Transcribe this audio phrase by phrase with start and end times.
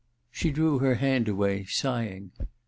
[0.31, 2.31] She drew her hand away, sighing.